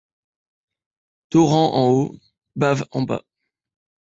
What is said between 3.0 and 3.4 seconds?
bas.